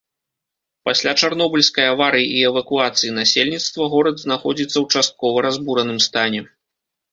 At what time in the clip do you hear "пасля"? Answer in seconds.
0.87-1.11